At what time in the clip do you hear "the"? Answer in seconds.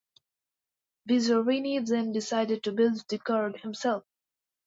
3.07-3.19